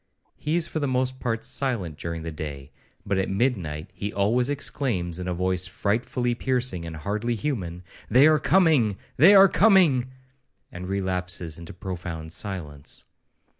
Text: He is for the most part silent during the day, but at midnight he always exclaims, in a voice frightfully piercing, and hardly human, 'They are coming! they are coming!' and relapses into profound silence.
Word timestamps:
He 0.35 0.55
is 0.55 0.65
for 0.67 0.79
the 0.79 0.87
most 0.87 1.19
part 1.19 1.45
silent 1.45 1.95
during 1.95 2.23
the 2.23 2.31
day, 2.31 2.71
but 3.05 3.19
at 3.19 3.29
midnight 3.29 3.91
he 3.93 4.11
always 4.11 4.49
exclaims, 4.49 5.19
in 5.19 5.27
a 5.27 5.33
voice 5.35 5.67
frightfully 5.67 6.33
piercing, 6.33 6.85
and 6.87 6.95
hardly 6.95 7.35
human, 7.35 7.83
'They 8.09 8.25
are 8.25 8.39
coming! 8.39 8.97
they 9.17 9.35
are 9.35 9.47
coming!' 9.47 10.09
and 10.71 10.89
relapses 10.89 11.59
into 11.59 11.71
profound 11.75 12.31
silence. 12.31 13.05